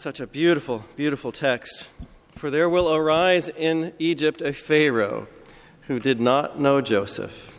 Such 0.00 0.18
a 0.18 0.26
beautiful, 0.26 0.86
beautiful 0.96 1.30
text. 1.30 1.86
For 2.34 2.48
there 2.48 2.70
will 2.70 2.90
arise 2.94 3.50
in 3.50 3.92
Egypt 3.98 4.40
a 4.40 4.54
Pharaoh 4.54 5.28
who 5.88 6.00
did 6.00 6.22
not 6.22 6.58
know 6.58 6.80
Joseph. 6.80 7.54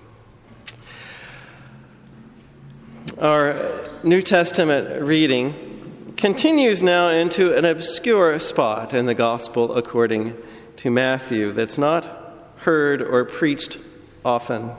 Our 3.19 3.55
New 4.01 4.23
Testament 4.23 5.03
reading 5.03 6.15
continues 6.17 6.81
now 6.81 7.09
into 7.09 7.55
an 7.55 7.63
obscure 7.63 8.39
spot 8.39 8.95
in 8.95 9.05
the 9.05 9.13
Gospel 9.13 9.77
according 9.77 10.35
to 10.77 10.89
Matthew 10.89 11.51
that's 11.51 11.77
not 11.77 12.11
heard 12.55 13.03
or 13.03 13.23
preached 13.23 13.77
often. 14.25 14.71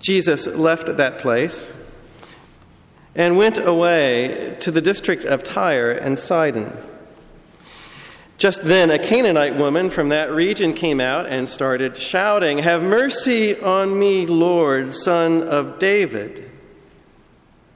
Jesus 0.00 0.46
left 0.46 0.96
that 0.96 1.18
place 1.18 1.74
and 3.16 3.36
went 3.36 3.58
away 3.58 4.56
to 4.60 4.70
the 4.70 4.82
district 4.82 5.24
of 5.24 5.42
Tyre 5.42 5.90
and 5.90 6.18
Sidon. 6.18 6.70
Just 8.38 8.64
then, 8.64 8.90
a 8.90 8.98
Canaanite 8.98 9.56
woman 9.56 9.88
from 9.88 10.10
that 10.10 10.30
region 10.30 10.74
came 10.74 11.00
out 11.00 11.24
and 11.24 11.48
started 11.48 11.96
shouting, 11.96 12.58
Have 12.58 12.82
mercy 12.82 13.58
on 13.58 13.98
me, 13.98 14.26
Lord, 14.26 14.92
son 14.92 15.42
of 15.42 15.78
David. 15.78 16.50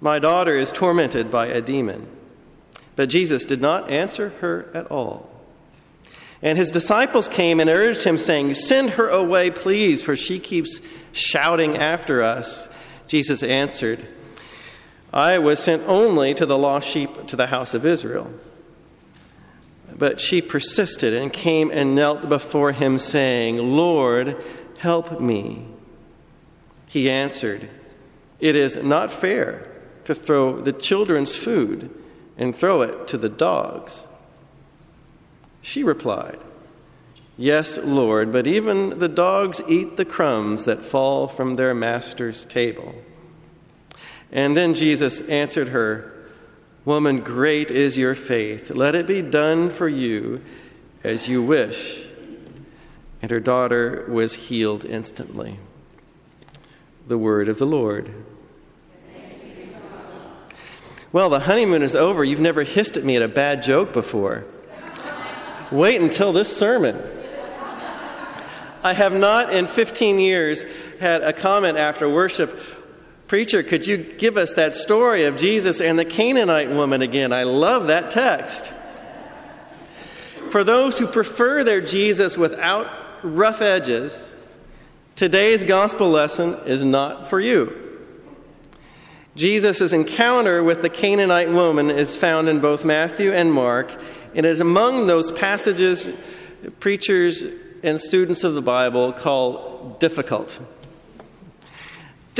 My 0.02 0.18
daughter 0.18 0.56
is 0.56 0.70
tormented 0.70 1.30
by 1.30 1.46
a 1.46 1.62
demon. 1.62 2.06
But 2.94 3.08
Jesus 3.08 3.46
did 3.46 3.62
not 3.62 3.88
answer 3.88 4.30
her 4.40 4.70
at 4.74 4.90
all. 4.90 5.30
And 6.42 6.58
his 6.58 6.70
disciples 6.70 7.28
came 7.28 7.60
and 7.60 7.70
urged 7.70 8.04
him, 8.04 8.18
saying, 8.18 8.52
Send 8.52 8.90
her 8.90 9.08
away, 9.08 9.50
please, 9.50 10.02
for 10.02 10.14
she 10.14 10.38
keeps 10.38 10.80
shouting 11.12 11.78
after 11.78 12.22
us. 12.22 12.68
Jesus 13.06 13.42
answered, 13.42 14.06
I 15.12 15.38
was 15.38 15.58
sent 15.58 15.82
only 15.86 16.34
to 16.34 16.46
the 16.46 16.58
lost 16.58 16.88
sheep 16.88 17.26
to 17.26 17.36
the 17.36 17.48
house 17.48 17.74
of 17.74 17.84
Israel. 17.84 18.32
But 19.92 20.20
she 20.20 20.40
persisted 20.40 21.12
and 21.14 21.32
came 21.32 21.70
and 21.70 21.94
knelt 21.94 22.28
before 22.28 22.72
him, 22.72 22.98
saying, 22.98 23.58
Lord, 23.58 24.36
help 24.78 25.20
me. 25.20 25.66
He 26.86 27.10
answered, 27.10 27.68
It 28.38 28.56
is 28.56 28.76
not 28.76 29.10
fair 29.10 29.68
to 30.04 30.14
throw 30.14 30.60
the 30.60 30.72
children's 30.72 31.36
food 31.36 31.90
and 32.38 32.54
throw 32.54 32.82
it 32.82 33.06
to 33.08 33.18
the 33.18 33.28
dogs. 33.28 34.06
She 35.60 35.84
replied, 35.84 36.38
Yes, 37.36 37.78
Lord, 37.78 38.32
but 38.32 38.46
even 38.46 38.98
the 38.98 39.08
dogs 39.08 39.60
eat 39.68 39.96
the 39.96 40.04
crumbs 40.04 40.64
that 40.64 40.82
fall 40.82 41.26
from 41.26 41.56
their 41.56 41.74
master's 41.74 42.44
table. 42.44 42.94
And 44.32 44.56
then 44.56 44.74
Jesus 44.74 45.20
answered 45.22 45.68
her, 45.68 46.12
Woman, 46.84 47.20
great 47.20 47.70
is 47.70 47.98
your 47.98 48.14
faith. 48.14 48.70
Let 48.70 48.94
it 48.94 49.06
be 49.06 49.22
done 49.22 49.70
for 49.70 49.88
you 49.88 50.42
as 51.04 51.28
you 51.28 51.42
wish. 51.42 52.06
And 53.20 53.30
her 53.30 53.40
daughter 53.40 54.06
was 54.08 54.34
healed 54.34 54.84
instantly. 54.84 55.58
The 57.06 57.18
word 57.18 57.48
of 57.48 57.58
the 57.58 57.66
Lord. 57.66 58.12
Well, 61.12 61.28
the 61.28 61.40
honeymoon 61.40 61.82
is 61.82 61.96
over. 61.96 62.22
You've 62.22 62.40
never 62.40 62.62
hissed 62.62 62.96
at 62.96 63.04
me 63.04 63.16
at 63.16 63.22
a 63.22 63.28
bad 63.28 63.62
joke 63.64 63.92
before. 63.92 64.44
Wait 65.72 66.00
until 66.00 66.32
this 66.32 66.56
sermon. 66.56 67.00
I 68.82 68.92
have 68.94 69.12
not 69.12 69.52
in 69.52 69.66
15 69.66 70.18
years 70.18 70.64
had 71.00 71.22
a 71.22 71.32
comment 71.32 71.76
after 71.76 72.08
worship 72.08 72.58
Preacher, 73.30 73.62
could 73.62 73.86
you 73.86 73.96
give 73.96 74.36
us 74.36 74.54
that 74.54 74.74
story 74.74 75.22
of 75.22 75.36
Jesus 75.36 75.80
and 75.80 75.96
the 75.96 76.04
Canaanite 76.04 76.68
woman 76.68 77.00
again? 77.00 77.32
I 77.32 77.44
love 77.44 77.86
that 77.86 78.10
text. 78.10 78.74
For 80.50 80.64
those 80.64 80.98
who 80.98 81.06
prefer 81.06 81.62
their 81.62 81.80
Jesus 81.80 82.36
without 82.36 82.88
rough 83.22 83.62
edges, 83.62 84.36
today's 85.14 85.62
gospel 85.62 86.10
lesson 86.10 86.56
is 86.66 86.84
not 86.84 87.28
for 87.28 87.38
you. 87.38 88.00
Jesus' 89.36 89.92
encounter 89.92 90.64
with 90.64 90.82
the 90.82 90.90
Canaanite 90.90 91.50
woman 91.50 91.88
is 91.88 92.16
found 92.16 92.48
in 92.48 92.58
both 92.58 92.84
Matthew 92.84 93.32
and 93.32 93.52
Mark, 93.52 93.96
and 94.34 94.44
is 94.44 94.58
among 94.58 95.06
those 95.06 95.30
passages 95.30 96.10
preachers 96.80 97.44
and 97.84 98.00
students 98.00 98.42
of 98.42 98.54
the 98.54 98.62
Bible 98.62 99.12
call 99.12 99.96
difficult. 100.00 100.58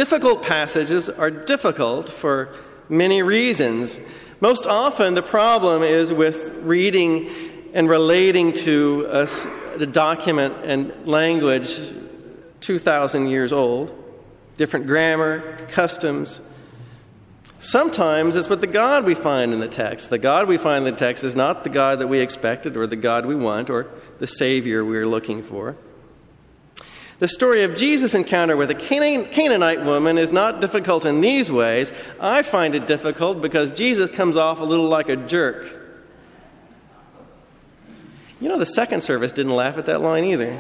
Difficult 0.01 0.43
passages 0.43 1.11
are 1.11 1.31
difficult 1.31 2.09
for 2.09 2.55
many 2.89 3.23
reasons. 3.23 4.01
Most 4.41 4.65
often, 4.65 5.13
the 5.13 5.23
problem 5.23 5.83
is 5.83 6.11
with 6.11 6.55
reading 6.63 7.29
and 7.75 7.87
relating 7.87 8.55
to 8.55 9.07
a, 9.11 9.29
a 9.79 9.85
document 9.85 10.55
and 10.65 11.07
language 11.07 11.79
2,000 12.61 13.27
years 13.27 13.53
old, 13.53 13.93
different 14.57 14.87
grammar, 14.87 15.59
customs. 15.67 16.41
Sometimes 17.59 18.37
it's 18.37 18.49
with 18.49 18.63
the 18.63 18.67
God 18.67 19.05
we 19.05 19.15
find 19.15 19.53
in 19.53 19.61
the 19.61 19.69
text. 19.69 20.09
The 20.09 20.19
God 20.19 20.49
we 20.49 20.57
find 20.57 20.87
in 20.87 20.95
the 20.95 20.99
text 20.99 21.25
is 21.25 21.37
not 21.37 21.63
the 21.63 21.69
God 21.69 21.99
that 21.99 22.07
we 22.07 22.21
expected 22.21 22.75
or 22.75 22.87
the 22.87 22.97
God 22.97 23.27
we 23.27 23.35
want 23.35 23.69
or 23.69 23.87
the 24.19 24.27
Savior 24.27 24.83
we 24.83 24.97
are 24.97 25.07
looking 25.07 25.43
for. 25.43 25.77
The 27.21 27.29
story 27.29 27.65
of 27.65 27.77
Jesus' 27.77 28.15
encounter 28.15 28.57
with 28.57 28.71
a 28.71 28.75
Canaanite 28.75 29.85
woman 29.85 30.17
is 30.17 30.33
not 30.33 30.63
difficult 30.63 31.05
in 31.05 31.21
these 31.21 31.51
ways. 31.51 31.93
I 32.19 32.41
find 32.41 32.75
it 32.75 32.87
difficult 32.87 33.43
because 33.43 33.73
Jesus 33.73 34.09
comes 34.09 34.39
off 34.39 34.59
a 34.59 34.65
little 34.65 34.89
like 34.89 35.11
a 35.11 35.17
jerk. 35.17 35.67
You 38.41 38.49
know, 38.49 38.57
the 38.57 38.65
second 38.65 39.03
service 39.03 39.33
didn't 39.33 39.55
laugh 39.55 39.77
at 39.77 39.85
that 39.85 40.01
line 40.01 40.25
either. 40.25 40.53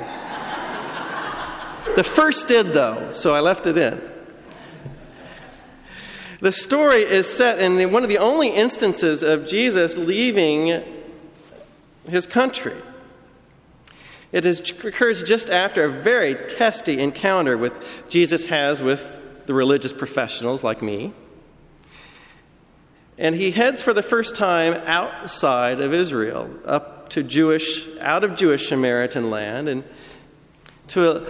the 1.96 2.04
first 2.04 2.46
did, 2.46 2.74
though, 2.74 3.14
so 3.14 3.34
I 3.34 3.40
left 3.40 3.66
it 3.66 3.78
in. 3.78 3.98
The 6.40 6.52
story 6.52 7.04
is 7.04 7.26
set 7.26 7.58
in 7.58 7.90
one 7.90 8.02
of 8.02 8.10
the 8.10 8.18
only 8.18 8.48
instances 8.48 9.22
of 9.22 9.46
Jesus 9.46 9.96
leaving 9.96 10.82
his 12.06 12.26
country. 12.26 12.76
It 14.32 14.44
is, 14.46 14.60
occurs 14.84 15.22
just 15.22 15.50
after 15.50 15.84
a 15.84 15.88
very 15.88 16.34
testy 16.34 17.00
encounter 17.00 17.58
with 17.58 18.04
Jesus 18.08 18.46
has 18.46 18.80
with 18.80 19.46
the 19.46 19.54
religious 19.54 19.92
professionals 19.92 20.62
like 20.62 20.82
me. 20.82 21.12
And 23.18 23.34
he 23.34 23.50
heads 23.50 23.82
for 23.82 23.92
the 23.92 24.02
first 24.02 24.36
time 24.36 24.74
outside 24.86 25.80
of 25.80 25.92
Israel, 25.92 26.48
up 26.64 27.10
to 27.10 27.22
Jewish, 27.22 27.86
out 27.98 28.24
of 28.24 28.36
Jewish 28.36 28.68
Samaritan 28.68 29.30
land, 29.30 29.68
and 29.68 29.84
to 30.88 31.26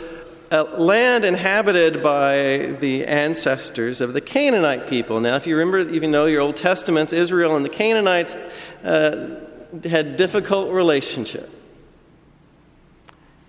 a, 0.51 0.63
a 0.63 0.63
land 0.63 1.25
inhabited 1.25 2.03
by 2.03 2.77
the 2.81 3.07
ancestors 3.07 4.01
of 4.01 4.13
the 4.13 4.21
Canaanite 4.21 4.89
people. 4.89 5.21
Now, 5.21 5.37
if 5.37 5.47
you 5.47 5.57
remember, 5.57 5.93
even 5.93 6.11
know 6.11 6.27
your 6.27 6.43
Old 6.43 6.57
Testaments, 6.57 7.13
Israel 7.13 7.57
and 7.57 7.65
the 7.65 7.71
Canaanites 7.71 8.37
uh, 8.85 9.41
had 9.85 10.17
difficult 10.17 10.73
relationship. 10.73 11.51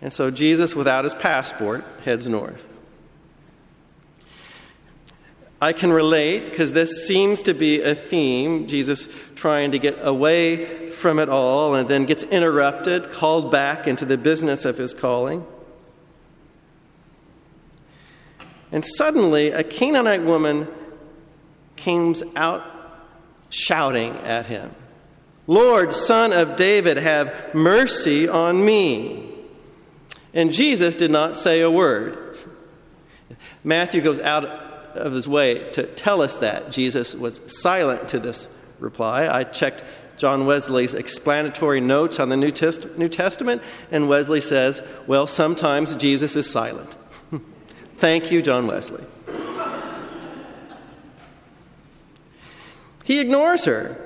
And 0.01 0.11
so 0.11 0.31
Jesus, 0.31 0.75
without 0.75 1.03
his 1.03 1.13
passport, 1.13 1.83
heads 2.03 2.27
north. 2.27 2.67
I 5.61 5.73
can 5.73 5.93
relate 5.93 6.45
because 6.45 6.73
this 6.73 7.05
seems 7.05 7.43
to 7.43 7.53
be 7.53 7.81
a 7.81 7.93
theme. 7.93 8.65
Jesus 8.65 9.07
trying 9.35 9.71
to 9.71 9.79
get 9.79 9.95
away 10.01 10.87
from 10.87 11.19
it 11.19 11.29
all 11.29 11.75
and 11.75 11.87
then 11.87 12.05
gets 12.05 12.23
interrupted, 12.23 13.11
called 13.11 13.51
back 13.51 13.87
into 13.87 14.03
the 14.03 14.17
business 14.17 14.65
of 14.65 14.79
his 14.79 14.95
calling. 14.95 15.45
And 18.71 18.83
suddenly, 18.83 19.51
a 19.51 19.63
Canaanite 19.63 20.23
woman 20.23 20.67
comes 21.77 22.23
out 22.35 22.65
shouting 23.49 24.15
at 24.23 24.45
him 24.47 24.73
Lord, 25.45 25.91
son 25.91 26.31
of 26.31 26.55
David, 26.55 26.97
have 26.97 27.53
mercy 27.53 28.27
on 28.27 28.63
me. 28.63 29.30
And 30.33 30.51
Jesus 30.51 30.95
did 30.95 31.11
not 31.11 31.37
say 31.37 31.61
a 31.61 31.69
word. 31.69 32.37
Matthew 33.63 34.01
goes 34.01 34.19
out 34.19 34.45
of 34.45 35.13
his 35.13 35.27
way 35.27 35.69
to 35.71 35.83
tell 35.83 36.21
us 36.21 36.37
that. 36.37 36.71
Jesus 36.71 37.15
was 37.15 37.41
silent 37.45 38.09
to 38.09 38.19
this 38.19 38.47
reply. 38.79 39.27
I 39.27 39.43
checked 39.43 39.83
John 40.17 40.45
Wesley's 40.45 40.93
explanatory 40.93 41.81
notes 41.81 42.19
on 42.19 42.29
the 42.29 42.37
New, 42.37 42.51
Test- 42.51 42.97
New 42.97 43.09
Testament, 43.09 43.61
and 43.91 44.07
Wesley 44.07 44.41
says, 44.41 44.83
well, 45.07 45.27
sometimes 45.27 45.95
Jesus 45.95 46.35
is 46.35 46.49
silent. 46.49 46.89
Thank 47.97 48.31
you, 48.31 48.41
John 48.41 48.67
Wesley. 48.67 49.03
he 53.03 53.19
ignores 53.19 53.65
her 53.65 53.97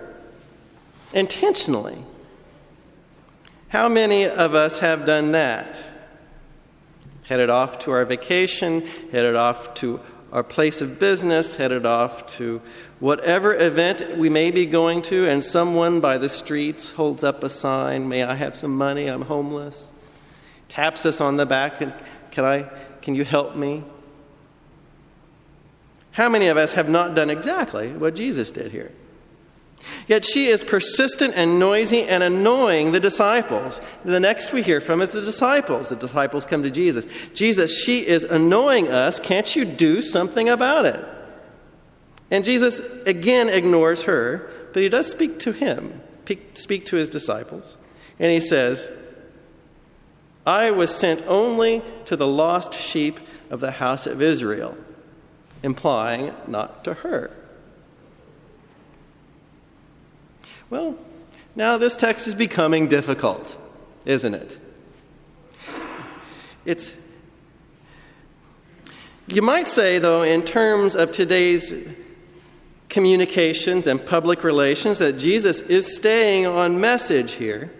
intentionally. 1.14 1.98
How 3.70 3.90
many 3.90 4.26
of 4.26 4.56
us 4.56 4.80
have 4.80 5.06
done 5.06 5.34
that? 5.34 5.95
Headed 7.28 7.50
off 7.50 7.80
to 7.80 7.92
our 7.92 8.06
vacation, 8.06 8.82
headed 9.12 9.36
off 9.36 9.74
to 9.76 10.00
our 10.32 10.44
place 10.44 10.82
of 10.82 11.00
business, 11.00 11.56
headed 11.56 11.86
off 11.86 12.28
to 12.28 12.62
whatever 13.00 13.56
event 13.56 14.18
we 14.18 14.30
may 14.30 14.52
be 14.52 14.66
going 14.66 15.02
to, 15.02 15.28
and 15.28 15.44
someone 15.44 16.00
by 16.00 16.18
the 16.18 16.30
streets 16.30 16.92
holds 16.92 17.24
up 17.24 17.44
a 17.44 17.50
sign, 17.50 18.10
May 18.10 18.24
I 18.24 18.36
have 18.36 18.56
some 18.56 18.76
money? 18.76 19.08
I'm 19.08 19.24
homeless. 19.24 19.88
Taps 20.68 21.06
us 21.06 21.22
on 21.22 21.38
the 21.38 21.46
back, 21.46 21.82
and 21.82 21.94
can, 22.32 22.44
I, 22.44 22.70
can 23.02 23.16
you 23.16 23.24
help 23.24 23.56
me? 23.56 23.84
How 26.12 26.30
many 26.30 26.48
of 26.48 26.58
us 26.58 26.74
have 26.74 26.90
not 26.90 27.16
done 27.16 27.30
exactly 27.30 27.92
what 27.92 28.16
Jesus 28.16 28.52
did 28.52 28.72
here? 28.72 28.92
Yet 30.08 30.26
she 30.26 30.48
is 30.48 30.64
persistent 30.64 31.34
and 31.36 31.60
noisy 31.60 32.04
and 32.04 32.22
annoying 32.22 32.92
the 32.92 33.00
disciples. 33.00 33.82
The 34.04 34.20
next 34.20 34.54
we 34.54 34.62
hear 34.62 34.82
from 34.82 35.02
is 35.02 35.12
the 35.12 35.22
disciples. 35.22 35.90
The 35.90 35.96
disciples 35.96 36.46
come 36.46 36.64
to 36.64 36.72
Jesus. 36.72 37.08
Jesus, 37.34 37.84
she 37.84 38.06
is 38.06 38.24
annoying 38.24 38.88
us. 38.88 39.20
Can't 39.20 39.56
you 39.56 39.66
do 39.66 40.02
something 40.02 40.50
about 40.50 40.86
it? 40.86 41.04
And 42.32 42.46
Jesus 42.46 42.80
again 43.06 43.50
ignores 43.50 44.04
her, 44.04 44.50
but 44.74 44.82
he 44.82 44.90
does 44.90 45.10
speak 45.10 45.40
to 45.40 45.52
him, 45.52 46.02
speak 46.54 46.86
to 46.88 46.96
his 46.96 47.10
disciples. 47.10 47.78
And 48.20 48.32
he 48.32 48.40
says, 48.40 48.90
I 50.46 50.72
was 50.72 50.94
sent 50.94 51.24
only 51.28 51.82
to 52.06 52.16
the 52.16 52.28
lost 52.28 52.74
sheep 52.74 53.20
of 53.50 53.60
the 53.60 53.72
house 53.72 54.06
of 54.06 54.22
Israel, 54.22 54.78
implying 55.64 56.34
not 56.48 56.84
to 56.86 56.94
her. 56.96 57.32
Well, 60.70 60.98
now 61.56 61.78
this 61.78 61.96
text 61.96 62.28
is 62.28 62.36
becoming 62.36 62.88
difficult, 62.88 63.58
isn't 64.06 64.34
it? 64.34 64.60
It's 66.66 66.96
you 69.28 69.42
might 69.42 69.68
say, 69.68 69.98
though, 69.98 70.22
in 70.22 70.44
terms 70.44 70.96
of 70.96 71.12
today's 71.12 71.74
communications 72.90 73.88
and 73.88 74.06
public 74.06 74.44
relations, 74.44 75.00
that 75.00 75.14
Jesus 75.14 75.62
is 75.62 75.96
staying 75.96 76.46
on 76.46 76.80
message 76.80 77.34
here. 77.34 77.72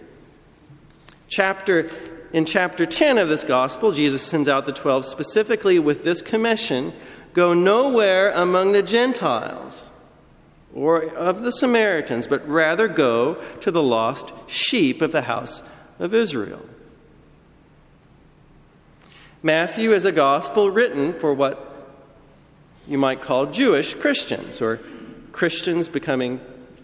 Chapter, 1.28 1.92
in 2.34 2.46
chapter 2.46 2.88
10 2.88 3.20
of 3.20 3.30
this 3.30 3.44
gospel, 3.44 3.92
Jesus 3.92 4.24
sends 4.24 4.50
out 4.50 4.66
the 4.66 4.74
12 4.74 5.06
specifically 5.06 5.78
with 5.78 6.04
this 6.04 6.22
commission 6.22 6.94
go 7.34 7.54
nowhere 7.54 8.32
among 8.32 8.72
the 8.72 8.82
Gentiles 8.82 9.92
or 10.76 11.04
of 11.04 11.42
the 11.42 11.52
Samaritans, 11.52 12.28
but 12.28 12.48
rather 12.48 12.88
go 12.88 13.36
to 13.62 13.72
the 13.72 13.82
lost 13.82 14.34
sheep 14.46 15.02
of 15.02 15.12
the 15.12 15.24
house 15.24 15.64
of 15.98 16.14
Israel. 16.14 16.62
Matthew 19.42 19.94
is 19.94 20.06
a 20.06 20.12
gospel 20.12 20.70
written 20.70 21.14
for 21.14 21.34
what 21.34 21.72
you 22.88 22.98
might 22.98 23.22
call 23.22 23.48
Jewish 23.48 23.94
Christians, 23.94 24.62
or 24.62 24.80
Christians 25.32 25.88
becoming 25.88 26.40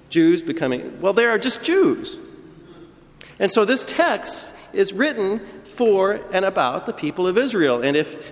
Jews 0.09 0.41
becoming, 0.41 0.99
well, 1.01 1.13
they 1.13 1.25
are 1.25 1.39
just 1.39 1.63
Jews. 1.63 2.17
And 3.39 3.51
so 3.51 3.65
this 3.65 3.83
text 3.85 4.53
is 4.73 4.93
written 4.93 5.39
for 5.73 6.19
and 6.31 6.45
about 6.45 6.85
the 6.85 6.93
people 6.93 7.25
of 7.27 7.37
Israel. 7.37 7.81
And 7.81 7.95
if 7.97 8.31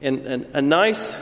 in, 0.00 0.26
in 0.26 0.50
a 0.54 0.62
nice 0.62 1.16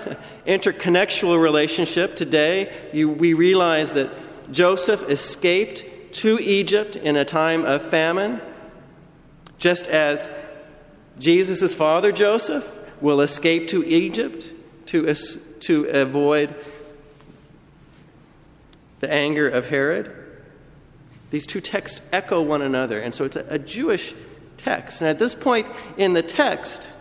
interconnectual 0.46 1.40
relationship. 1.40 2.16
Today, 2.16 2.72
you, 2.92 3.08
we 3.08 3.32
realize 3.34 3.92
that 3.92 4.10
Joseph 4.52 5.08
escaped 5.10 5.84
to 6.14 6.38
Egypt 6.38 6.96
in 6.96 7.16
a 7.16 7.24
time 7.24 7.64
of 7.64 7.82
famine, 7.82 8.40
just 9.58 9.86
as 9.86 10.28
Jesus' 11.18 11.74
father, 11.74 12.12
Joseph, 12.12 12.78
will 13.00 13.20
escape 13.20 13.68
to 13.68 13.84
Egypt 13.84 14.54
to, 14.86 15.12
to 15.14 15.84
avoid 15.86 16.54
the 19.00 19.12
anger 19.12 19.48
of 19.48 19.68
Herod. 19.68 20.10
These 21.30 21.46
two 21.46 21.60
texts 21.60 22.00
echo 22.12 22.40
one 22.40 22.62
another, 22.62 23.00
and 23.00 23.14
so 23.14 23.24
it's 23.24 23.36
a, 23.36 23.44
a 23.50 23.58
Jewish 23.58 24.14
text. 24.56 25.00
And 25.00 25.10
at 25.10 25.18
this 25.18 25.34
point 25.34 25.66
in 25.96 26.14
the 26.14 26.22
text, 26.22 26.94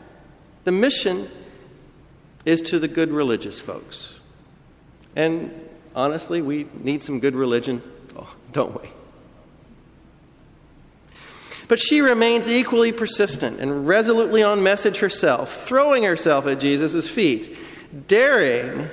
the 0.65 0.71
mission 0.71 1.27
is 2.47 2.61
to 2.61 2.79
the 2.79 2.87
good 2.87 3.11
religious 3.11 3.59
folks. 3.59 4.17
And 5.17 5.51
honestly, 5.93 6.41
we 6.41 6.65
need 6.81 7.03
some 7.03 7.19
good 7.19 7.35
religion, 7.35 7.83
oh, 8.15 8.33
don't 8.53 8.81
we? 8.81 8.89
But 11.67 11.77
she 11.77 11.99
remains 11.99 12.47
equally 12.47 12.93
persistent 12.93 13.59
and 13.59 13.85
resolutely 13.85 14.43
on 14.43 14.63
message 14.63 14.99
herself, 14.99 15.67
throwing 15.67 16.03
herself 16.03 16.47
at 16.47 16.61
Jesus' 16.61 17.09
feet, 17.09 17.57
daring 18.07 18.87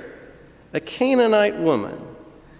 a 0.72 0.80
Canaanite 0.80 1.56
woman 1.56 1.96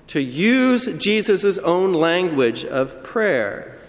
to 0.07 0.21
use 0.21 0.87
Jesus' 0.99 1.59
own 1.59 1.93
language 1.93 2.65
of 2.65 3.03
prayer. 3.03 3.81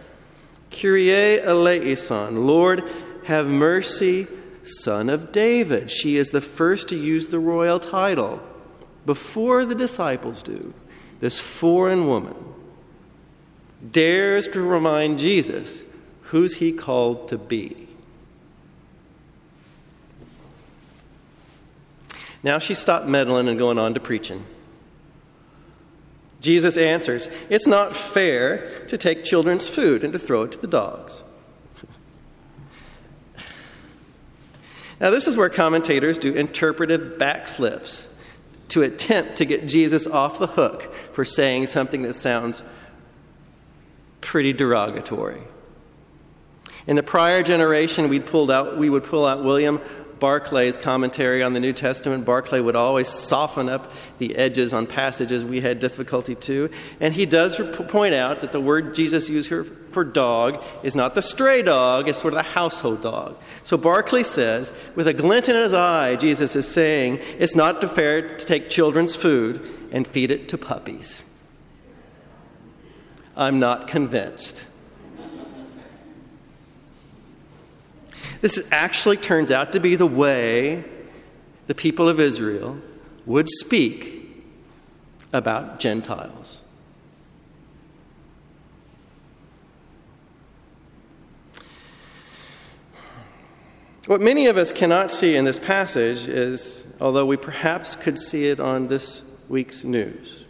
Kyrie 0.71 1.39
eleison, 1.39 2.47
Lord, 2.47 2.83
have 3.25 3.45
mercy 3.45 4.25
son 4.65 5.09
of 5.09 5.31
David. 5.31 5.91
She 5.91 6.17
is 6.17 6.31
the 6.31 6.41
first 6.41 6.89
to 6.89 6.95
use 6.95 7.29
the 7.29 7.39
royal 7.39 7.79
title 7.79 8.41
before 9.05 9.65
the 9.65 9.75
disciples 9.75 10.41
do. 10.41 10.73
This 11.19 11.39
foreign 11.39 12.07
woman 12.07 12.35
dares 13.91 14.47
to 14.49 14.61
remind 14.61 15.19
Jesus 15.19 15.85
who's 16.23 16.57
he 16.57 16.71
called 16.71 17.29
to 17.29 17.37
be. 17.37 17.87
Now 22.43 22.59
she 22.59 22.75
stopped 22.75 23.07
meddling 23.07 23.47
and 23.47 23.57
going 23.57 23.79
on 23.79 23.93
to 23.95 23.99
preaching. 23.99 24.45
Jesus 26.41 26.77
answers, 26.77 27.27
It's 27.49 27.65
not 27.65 27.95
fair 27.95 28.85
to 28.87 28.99
take 28.99 29.23
children's 29.23 29.67
food 29.67 30.03
and 30.03 30.13
to 30.13 30.19
throw 30.19 30.43
it 30.43 30.51
to 30.51 30.59
the 30.59 30.67
dogs. 30.67 31.23
Now, 34.99 35.09
this 35.09 35.27
is 35.27 35.35
where 35.35 35.49
commentators 35.49 36.17
do 36.17 36.33
interpretive 36.33 37.17
backflips 37.17 38.07
to 38.69 38.81
attempt 38.81 39.37
to 39.37 39.45
get 39.45 39.67
Jesus 39.67 40.07
off 40.07 40.39
the 40.39 40.47
hook 40.47 40.93
for 41.11 41.25
saying 41.25 41.67
something 41.67 42.01
that 42.03 42.13
sounds 42.13 42.63
pretty 44.21 44.53
derogatory. 44.53 45.41
In 46.87 46.95
the 46.95 47.03
prior 47.03 47.43
generation, 47.43 48.09
we 48.09 48.19
pulled 48.19 48.51
out, 48.51 48.77
we 48.77 48.89
would 48.89 49.03
pull 49.03 49.25
out 49.25 49.43
William 49.43 49.81
Barclay's 50.19 50.77
commentary 50.77 51.43
on 51.43 51.53
the 51.53 51.59
New 51.59 51.73
Testament, 51.73 52.25
Barclay 52.25 52.59
would 52.59 52.75
always 52.75 53.07
soften 53.07 53.69
up 53.69 53.91
the 54.17 54.35
edges 54.35 54.73
on 54.73 54.87
passages 54.87 55.43
we 55.43 55.61
had 55.61 55.79
difficulty 55.79 56.35
to. 56.35 56.69
And 56.99 57.13
he 57.13 57.25
does 57.25 57.59
point 57.87 58.13
out 58.13 58.41
that 58.41 58.51
the 58.51 58.61
word 58.61 58.95
Jesus 58.95 59.29
used 59.29 59.49
here 59.49 59.63
for 59.63 60.03
dog 60.03 60.63
is 60.83 60.95
not 60.95 61.15
the 61.15 61.21
stray 61.21 61.61
dog, 61.61 62.09
it's 62.09 62.19
sort 62.19 62.33
of 62.33 62.37
the 62.37 62.51
household 62.51 63.01
dog. 63.01 63.37
So 63.63 63.77
Barclay 63.77 64.23
says, 64.23 64.71
with 64.95 65.07
a 65.07 65.13
glint 65.13 65.49
in 65.49 65.55
his 65.55 65.73
eye, 65.73 66.15
Jesus 66.15 66.55
is 66.55 66.67
saying 66.67 67.19
it's 67.37 67.55
not 67.55 67.83
fair 67.95 68.37
to 68.37 68.45
take 68.45 68.69
children's 68.69 69.15
food 69.15 69.61
and 69.91 70.07
feed 70.07 70.31
it 70.31 70.49
to 70.49 70.57
puppies. 70.57 71.23
I'm 73.37 73.59
not 73.59 73.87
convinced. 73.87 74.67
This 78.45 78.63
actually 78.71 79.17
turns 79.17 79.49
out 79.49 79.71
to 79.71 79.79
be 79.79 79.95
the 79.95 80.05
way 80.05 80.83
the 81.65 81.73
people 81.73 82.07
of 82.07 82.19
Israel 82.19 82.77
would 83.25 83.49
speak 83.49 84.45
about 85.33 85.79
Gentiles. 85.79 86.61
What 94.05 94.21
many 94.21 94.45
of 94.45 94.57
us 94.57 94.71
cannot 94.71 95.11
see 95.11 95.35
in 95.35 95.45
this 95.45 95.57
passage 95.57 96.27
is, 96.27 96.85
although 97.01 97.25
we 97.25 97.37
perhaps 97.37 97.95
could 97.95 98.19
see 98.19 98.45
it 98.45 98.59
on 98.59 98.89
this 98.89 99.23
week's 99.49 99.83
news, 99.83 100.43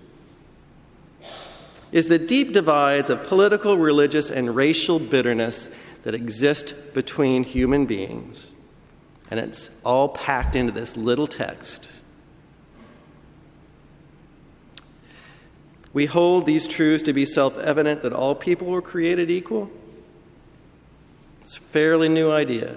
is 1.94 2.10
the 2.10 2.20
deep 2.20 2.52
divides 2.52 3.10
of 3.10 3.26
political, 3.26 3.78
religious, 3.78 4.30
and 4.30 4.54
racial 4.54 5.00
bitterness 5.00 5.70
that 6.06 6.14
exist 6.14 6.94
between 6.94 7.44
human 7.44 7.88
beings. 7.88 8.52
And 9.32 9.40
it's 9.40 9.72
all 9.84 10.08
packed 10.08 10.56
into 10.56 10.72
this 10.72 10.96
little 10.96 11.26
text. 11.26 12.00
We 15.94 16.06
hold 16.06 16.46
these 16.46 16.68
truths 16.68 17.04
to 17.04 17.14
be 17.14 17.26
self 17.26 17.58
evident 17.58 18.04
that 18.04 18.14
all 18.14 18.36
people 18.36 18.68
were 18.68 18.84
created 18.84 19.32
equal. 19.32 19.72
It's 21.42 21.58
a 21.58 21.62
fairly 21.62 22.08
new 22.08 22.32
idea. 22.32 22.76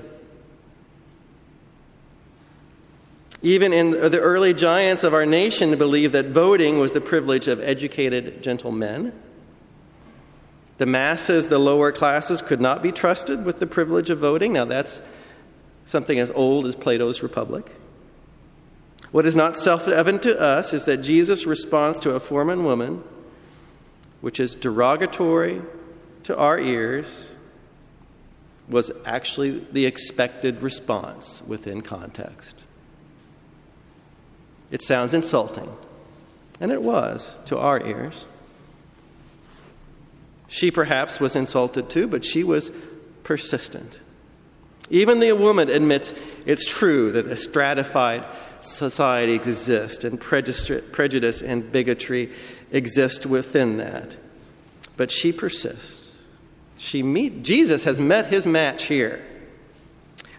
Even 3.43 3.73
in 3.75 3.91
the 3.91 4.21
early 4.21 4.55
giants 4.55 5.05
of 5.05 5.13
our 5.13 5.27
nation 5.27 5.77
believed 5.77 6.15
that 6.15 6.27
voting 6.27 6.79
was 6.79 6.93
the 6.93 7.01
privilege 7.01 7.47
of 7.47 7.61
educated 7.61 8.43
gentlemen. 8.43 9.13
The 10.79 10.87
masses, 10.87 11.49
the 11.49 11.59
lower 11.59 11.93
classes, 11.93 12.41
could 12.41 12.61
not 12.61 12.83
be 12.83 12.93
trusted 12.93 13.45
with 13.45 13.59
the 13.59 13.67
privilege 13.67 14.11
of 14.11 14.21
voting. 14.21 14.53
Now, 14.53 14.65
that's 14.65 15.03
something 15.85 16.19
as 16.19 16.31
old 16.31 16.67
as 16.67 16.75
Plato's 16.75 17.23
Republic. 17.23 17.71
What 19.11 19.27
is 19.27 19.37
not 19.37 19.57
self 19.57 19.89
evident 19.89 20.23
to 20.25 20.41
us 20.41 20.73
is 20.73 20.85
that 20.85 20.99
Jesus' 20.99 21.47
response 21.47 21.99
to 22.01 22.15
a 22.15 22.21
foreman 22.21 22.65
woman, 22.65 23.03
which 24.21 24.39
is 24.39 24.55
derogatory 24.55 25.63
to 26.25 26.37
our 26.37 26.59
ears, 26.59 27.31
was 28.69 28.91
actually 29.07 29.67
the 29.73 29.87
expected 29.87 30.61
response 30.61 31.43
within 31.47 31.81
context. 31.81 32.55
It 34.71 34.83
sounds 34.83 35.15
insulting, 35.15 35.75
and 36.61 36.71
it 36.71 36.83
was 36.83 37.35
to 37.47 37.59
our 37.59 37.85
ears. 37.85 38.27
She 40.49 40.71
perhaps 40.71 41.21
was 41.21 41.37
insulted 41.37 41.89
too, 41.89 42.09
but 42.09 42.25
she 42.25 42.43
was 42.43 42.71
persistent. 43.23 44.01
Even 44.91 45.21
the 45.21 45.33
woman 45.33 45.69
admits 45.69 46.15
it's 46.47 46.69
true 46.69 47.13
that 47.13 47.29
a 47.29 47.37
stratified 47.37 48.25
society 48.61 49.35
exists 49.35 50.03
and 50.05 50.19
prejudice 50.19 51.43
and 51.43 51.71
bigotry 51.71 52.33
exist 52.73 53.27
within 53.27 53.77
that. 53.77 54.17
But 54.97 55.11
she 55.11 55.31
persists. 55.31 56.23
She 56.79 57.03
meet, 57.03 57.43
Jesus 57.43 57.85
has 57.85 58.01
met 58.01 58.27
his 58.27 58.47
match 58.47 58.85
here. 58.85 59.25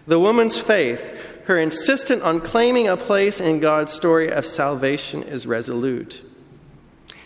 The 0.06 0.18
woman's 0.18 0.58
faith, 0.58 1.44
her 1.44 1.56
insistence 1.56 2.22
on 2.22 2.40
claiming 2.40 2.88
a 2.88 2.96
place 2.96 3.40
in 3.40 3.60
God's 3.60 3.92
story 3.92 4.30
of 4.30 4.44
salvation, 4.44 5.22
is 5.22 5.46
resolute. 5.46 6.22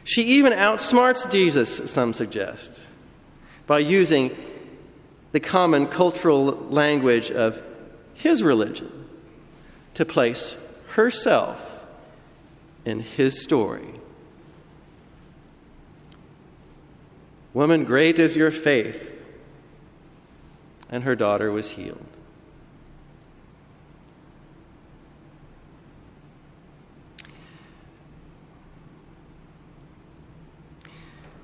She 0.04 0.22
even 0.22 0.52
outsmarts 0.52 1.30
Jesus, 1.30 1.90
some 1.90 2.12
suggest, 2.12 2.90
by 3.66 3.78
using 3.78 4.36
the 5.32 5.40
common 5.40 5.86
cultural 5.86 6.44
language 6.70 7.30
of 7.30 7.60
his 8.12 8.42
religion 8.42 9.06
to 9.94 10.04
place 10.04 10.56
herself 10.90 11.86
in 12.84 13.00
his 13.00 13.42
story. 13.42 13.88
Woman, 17.54 17.84
great 17.84 18.18
is 18.18 18.36
your 18.36 18.50
faith. 18.50 19.10
And 20.90 21.04
her 21.04 21.16
daughter 21.16 21.50
was 21.50 21.70
healed. 21.70 22.13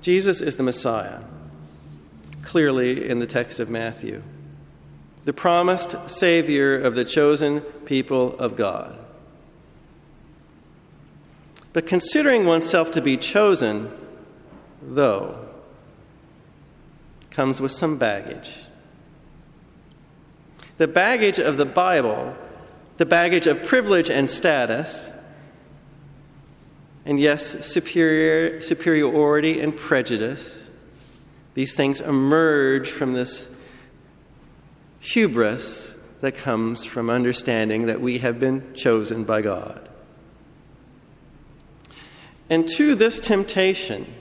Jesus 0.01 0.41
is 0.41 0.55
the 0.55 0.63
Messiah, 0.63 1.23
clearly 2.43 3.07
in 3.07 3.19
the 3.19 3.27
text 3.27 3.59
of 3.59 3.69
Matthew, 3.69 4.23
the 5.23 5.33
promised 5.33 6.09
Savior 6.09 6.79
of 6.79 6.95
the 6.95 7.05
chosen 7.05 7.61
people 7.85 8.37
of 8.39 8.55
God. 8.55 8.97
But 11.73 11.85
considering 11.85 12.45
oneself 12.45 12.91
to 12.91 13.01
be 13.01 13.15
chosen, 13.15 13.91
though, 14.81 15.47
comes 17.29 17.61
with 17.61 17.71
some 17.71 17.97
baggage. 17.97 18.63
The 20.77 20.87
baggage 20.87 21.39
of 21.39 21.57
the 21.57 21.65
Bible, 21.65 22.35
the 22.97 23.05
baggage 23.05 23.45
of 23.45 23.63
privilege 23.65 24.09
and 24.09 24.29
status, 24.29 25.11
and 27.05 27.19
yes, 27.19 27.65
superior, 27.65 28.61
superiority 28.61 29.59
and 29.59 29.75
prejudice, 29.75 30.69
these 31.53 31.75
things 31.75 31.99
emerge 31.99 32.89
from 32.89 33.13
this 33.13 33.49
hubris 34.99 35.95
that 36.21 36.35
comes 36.35 36.85
from 36.85 37.09
understanding 37.09 37.87
that 37.87 37.99
we 37.99 38.19
have 38.19 38.39
been 38.39 38.73
chosen 38.75 39.23
by 39.23 39.41
God. 39.41 39.89
And 42.49 42.67
to 42.69 42.95
this 42.95 43.19
temptation, 43.19 44.13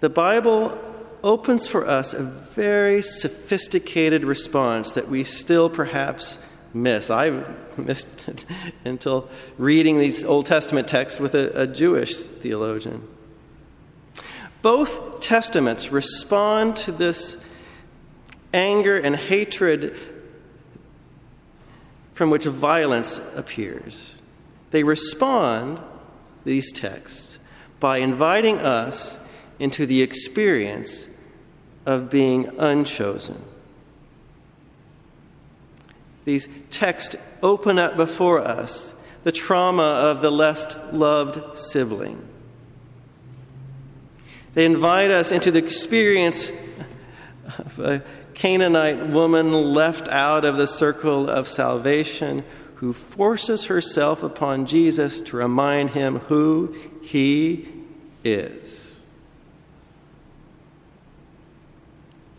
the 0.00 0.10
Bible 0.10 0.78
opens 1.22 1.66
for 1.66 1.86
us 1.86 2.12
a 2.12 2.22
very 2.22 3.00
sophisticated 3.00 4.24
response 4.24 4.92
that 4.92 5.08
we 5.08 5.24
still 5.24 5.70
perhaps 5.70 6.38
miss. 6.74 7.10
I 7.10 7.44
missed 7.76 8.28
it 8.28 8.44
until 8.84 9.28
reading 9.58 9.98
these 9.98 10.24
Old 10.24 10.46
Testament 10.46 10.88
texts 10.88 11.20
with 11.20 11.34
a, 11.34 11.62
a 11.62 11.66
Jewish 11.66 12.16
theologian. 12.16 13.06
Both 14.62 15.20
testaments 15.20 15.90
respond 15.90 16.76
to 16.76 16.92
this 16.92 17.36
anger 18.54 18.96
and 18.96 19.16
hatred 19.16 19.96
from 22.12 22.30
which 22.30 22.44
violence 22.44 23.20
appears. 23.34 24.14
They 24.70 24.84
respond, 24.84 25.80
these 26.44 26.72
texts, 26.72 27.38
by 27.80 27.98
inviting 27.98 28.58
us 28.58 29.18
into 29.58 29.86
the 29.86 30.02
experience 30.02 31.08
of 31.84 32.10
being 32.10 32.58
unchosen. 32.58 33.42
These 36.24 36.48
texts 36.70 37.16
open 37.42 37.78
up 37.78 37.96
before 37.96 38.40
us 38.40 38.94
the 39.22 39.32
trauma 39.32 39.82
of 39.82 40.20
the 40.20 40.30
less 40.30 40.76
loved 40.92 41.58
sibling. 41.58 42.28
They 44.54 44.64
invite 44.64 45.10
us 45.10 45.32
into 45.32 45.50
the 45.50 45.58
experience 45.58 46.52
of 47.58 47.78
a 47.78 48.02
Canaanite 48.34 49.08
woman 49.08 49.52
left 49.52 50.08
out 50.08 50.44
of 50.44 50.56
the 50.56 50.66
circle 50.66 51.28
of 51.28 51.46
salvation 51.46 52.44
who 52.76 52.92
forces 52.92 53.66
herself 53.66 54.22
upon 54.22 54.66
Jesus 54.66 55.20
to 55.22 55.36
remind 55.36 55.90
him 55.90 56.18
who 56.18 56.74
he 57.02 57.68
is. 58.24 58.98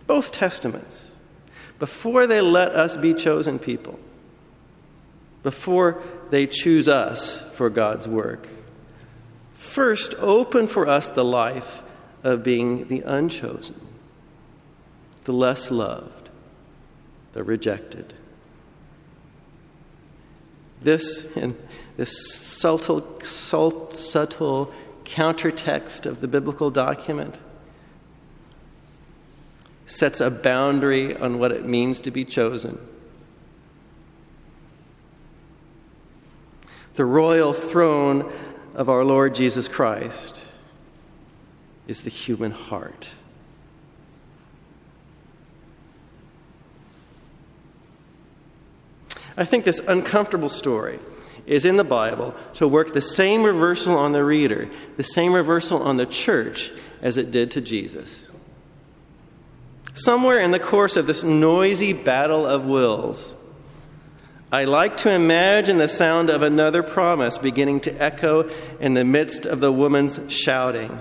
Both 0.05 0.33
Testaments 0.33 1.12
before 1.79 2.27
they 2.27 2.41
let 2.41 2.71
us 2.71 2.97
be 2.97 3.13
chosen 3.13 3.59
people, 3.59 3.99
before 5.41 6.01
they 6.29 6.47
choose 6.47 6.87
us 6.87 7.41
for 7.51 7.69
God's 7.69 8.07
work. 8.07 8.47
First, 9.53 10.13
open 10.19 10.67
for 10.67 10.87
us 10.87 11.07
the 11.07 11.25
life 11.25 11.83
of 12.23 12.43
being 12.43 12.87
the 12.87 13.01
unchosen, 13.01 13.79
the 15.25 15.33
less 15.33 15.71
loved, 15.71 16.29
the 17.33 17.43
rejected. 17.43 18.13
This, 20.81 21.25
in 21.37 21.57
this 21.97 22.33
subtle, 22.35 23.19
subtle 23.21 24.73
countertext 25.05 26.05
of 26.05 26.21
the 26.21 26.27
biblical 26.27 26.69
document, 26.71 27.39
sets 29.85 30.21
a 30.21 30.31
boundary 30.31 31.15
on 31.15 31.39
what 31.39 31.51
it 31.51 31.65
means 31.65 31.99
to 32.01 32.11
be 32.11 32.25
chosen. 32.25 32.79
The 36.95 37.05
royal 37.05 37.53
throne 37.53 38.31
of 38.75 38.89
our 38.89 39.03
Lord 39.03 39.35
Jesus 39.35 39.67
Christ 39.67 40.45
is 41.87 42.01
the 42.03 42.09
human 42.09 42.51
heart. 42.51 43.11
I 49.35 49.45
think 49.45 49.65
this 49.65 49.81
uncomfortable 49.87 50.49
story 50.49 50.99
is 51.45 51.65
in 51.65 51.77
the 51.77 51.83
Bible 51.83 52.35
to 52.53 52.67
work 52.67 52.93
the 52.93 53.01
same 53.01 53.43
reversal 53.43 53.97
on 53.97 54.11
the 54.11 54.23
reader, 54.23 54.69
the 54.95 55.03
same 55.03 55.33
reversal 55.33 55.81
on 55.81 55.97
the 55.97 56.05
church 56.05 56.71
as 57.01 57.17
it 57.17 57.31
did 57.31 57.51
to 57.51 57.61
Jesus. 57.61 58.31
Somewhere 59.93 60.39
in 60.39 60.51
the 60.51 60.59
course 60.59 60.97
of 60.97 61.05
this 61.05 61.23
noisy 61.23 61.93
battle 61.93 62.45
of 62.45 62.65
wills, 62.65 63.37
I 64.51 64.63
like 64.65 64.97
to 64.97 65.11
imagine 65.11 65.77
the 65.77 65.87
sound 65.87 66.29
of 66.29 66.41
another 66.41 66.83
promise 66.83 67.37
beginning 67.37 67.79
to 67.81 68.01
echo 68.01 68.49
in 68.79 68.95
the 68.95 69.03
midst 69.03 69.45
of 69.45 69.59
the 69.59 69.71
woman's 69.71 70.19
shouting. 70.31 70.99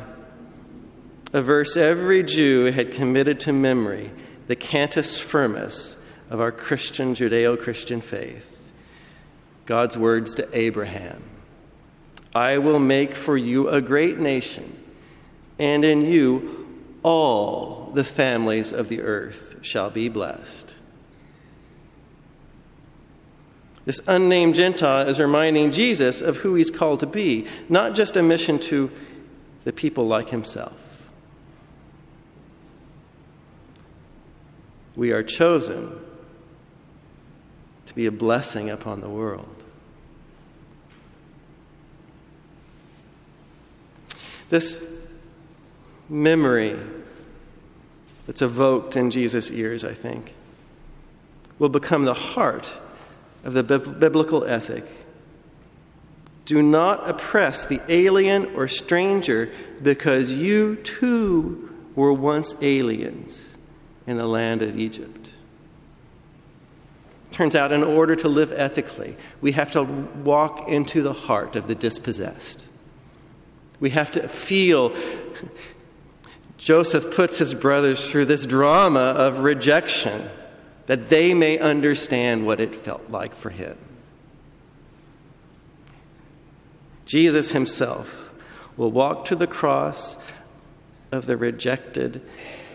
A 1.32 1.40
verse 1.40 1.76
every 1.76 2.22
Jew 2.22 2.72
had 2.72 2.92
committed 2.92 3.40
to 3.40 3.52
memory, 3.52 4.10
the 4.46 4.56
cantus 4.56 5.18
firmus 5.18 5.96
of 6.28 6.40
our 6.40 6.52
Christian, 6.52 7.14
Judeo 7.14 7.58
Christian 7.58 8.02
faith. 8.02 8.58
God's 9.64 9.96
words 9.96 10.34
to 10.34 10.48
Abraham 10.52 11.22
I 12.34 12.58
will 12.58 12.78
make 12.78 13.14
for 13.14 13.36
you 13.36 13.68
a 13.68 13.80
great 13.80 14.18
nation, 14.18 14.82
and 15.58 15.84
in 15.84 16.02
you 16.02 16.61
all 17.02 17.90
the 17.94 18.04
families 18.04 18.72
of 18.72 18.88
the 18.88 19.00
earth 19.00 19.56
shall 19.62 19.90
be 19.90 20.08
blessed. 20.08 20.76
This 23.84 24.00
unnamed 24.06 24.54
Gentile 24.54 25.08
is 25.08 25.18
reminding 25.18 25.72
Jesus 25.72 26.20
of 26.20 26.38
who 26.38 26.54
he's 26.54 26.70
called 26.70 27.00
to 27.00 27.06
be, 27.06 27.46
not 27.68 27.94
just 27.94 28.16
a 28.16 28.22
mission 28.22 28.58
to 28.60 28.90
the 29.64 29.72
people 29.72 30.06
like 30.06 30.30
himself. 30.30 31.10
We 34.94 35.10
are 35.10 35.22
chosen 35.22 35.98
to 37.86 37.94
be 37.94 38.06
a 38.06 38.12
blessing 38.12 38.70
upon 38.70 39.00
the 39.00 39.08
world. 39.08 39.64
This 44.48 44.91
memory 46.08 46.78
that's 48.26 48.42
evoked 48.42 48.96
in 48.96 49.10
Jesus' 49.10 49.50
ears, 49.50 49.84
I 49.84 49.94
think, 49.94 50.34
will 51.58 51.68
become 51.68 52.04
the 52.04 52.14
heart 52.14 52.78
of 53.44 53.52
the 53.54 53.62
biblical 53.62 54.44
ethic. 54.44 54.86
Do 56.44 56.62
not 56.62 57.08
oppress 57.08 57.64
the 57.64 57.80
alien 57.88 58.54
or 58.54 58.66
stranger 58.68 59.50
because 59.82 60.34
you 60.34 60.76
too 60.76 61.72
were 61.94 62.12
once 62.12 62.54
aliens 62.62 63.56
in 64.06 64.16
the 64.16 64.26
land 64.26 64.62
of 64.62 64.78
Egypt. 64.78 65.32
Turns 67.30 67.56
out, 67.56 67.72
in 67.72 67.82
order 67.82 68.14
to 68.16 68.28
live 68.28 68.52
ethically, 68.52 69.16
we 69.40 69.52
have 69.52 69.72
to 69.72 69.82
walk 69.82 70.68
into 70.68 71.00
the 71.00 71.12
heart 71.12 71.56
of 71.56 71.66
the 71.66 71.74
dispossessed. 71.74 72.68
We 73.80 73.90
have 73.90 74.10
to 74.12 74.28
feel. 74.28 74.94
Joseph 76.62 77.12
puts 77.12 77.38
his 77.38 77.54
brothers 77.54 78.08
through 78.08 78.26
this 78.26 78.46
drama 78.46 79.00
of 79.00 79.40
rejection 79.40 80.30
that 80.86 81.08
they 81.08 81.34
may 81.34 81.58
understand 81.58 82.46
what 82.46 82.60
it 82.60 82.72
felt 82.72 83.10
like 83.10 83.34
for 83.34 83.50
him. 83.50 83.76
Jesus 87.04 87.50
himself 87.50 88.32
will 88.76 88.92
walk 88.92 89.24
to 89.24 89.34
the 89.34 89.48
cross 89.48 90.16
of 91.10 91.26
the 91.26 91.36
rejected 91.36 92.22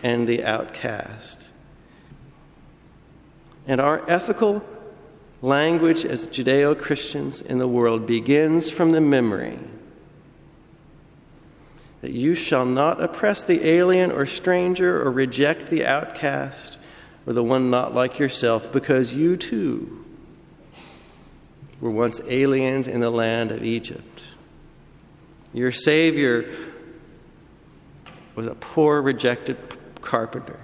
and 0.02 0.28
the 0.28 0.44
outcast. 0.44 1.48
And 3.66 3.80
our 3.80 4.04
ethical 4.06 4.62
language 5.40 6.04
as 6.04 6.26
Judeo 6.26 6.78
Christians 6.78 7.40
in 7.40 7.56
the 7.56 7.66
world 7.66 8.04
begins 8.04 8.68
from 8.68 8.92
the 8.92 9.00
memory 9.00 9.58
that 12.00 12.12
you 12.12 12.34
shall 12.34 12.64
not 12.64 13.02
oppress 13.02 13.42
the 13.42 13.66
alien 13.66 14.12
or 14.12 14.24
stranger 14.24 15.02
or 15.02 15.10
reject 15.10 15.68
the 15.68 15.84
outcast 15.84 16.78
or 17.26 17.32
the 17.32 17.44
one 17.44 17.68
not 17.70 17.94
like 17.94 18.18
yourself, 18.18 18.72
because 18.72 19.12
you 19.12 19.36
too 19.36 20.04
were 21.80 21.90
once 21.90 22.20
aliens 22.28 22.88
in 22.88 23.00
the 23.00 23.10
land 23.10 23.52
of 23.52 23.62
Egypt. 23.62 24.22
Your 25.52 25.72
Savior 25.72 26.50
was 28.34 28.46
a 28.46 28.54
poor, 28.54 29.02
rejected 29.02 29.56
carpenter. 30.00 30.58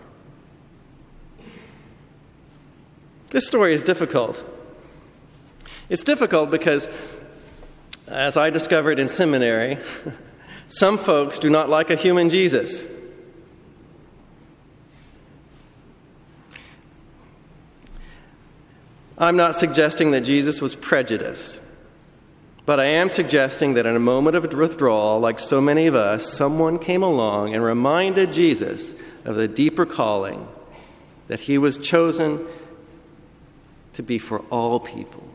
This 3.31 3.47
story 3.47 3.75
is 3.75 3.83
difficult. 3.83 4.45
It's 5.89 6.05
difficult 6.05 6.51
because, 6.51 6.89
as 8.07 8.37
I 8.37 8.51
discovered 8.51 8.99
in 8.99 9.09
seminary, 9.09 9.79
some 10.69 10.99
folks 10.99 11.39
do 11.39 11.51
not 11.51 11.69
like 11.69 11.91
a 11.91 11.97
human 11.97 12.29
Jesus. 12.29 12.87
I'm 19.17 19.37
not 19.37 19.57
suggesting 19.57 20.11
that 20.11 20.23
Jesus 20.23 20.61
was 20.61 20.75
prejudiced, 20.75 21.63
but 22.67 22.81
I 22.81 22.87
am 22.87 23.11
suggesting 23.11 23.75
that 23.75 23.87
in 23.87 23.95
a 23.95 24.01
moment 24.01 24.37
of 24.37 24.53
withdrawal, 24.53 25.21
like 25.21 25.39
so 25.39 25.61
many 25.61 25.87
of 25.87 25.95
us, 25.95 26.33
someone 26.33 26.79
came 26.79 27.03
along 27.03 27.55
and 27.55 27.63
reminded 27.63 28.33
Jesus 28.33 28.95
of 29.25 29.37
the 29.37 29.47
deeper 29.47 29.87
calling 29.87 30.49
that 31.29 31.41
he 31.41 31.59
was 31.59 31.79
chosen 31.79 32.45
to 33.93 34.03
be 34.03 34.19
for 34.19 34.41
all 34.51 34.81
people. 34.81 35.34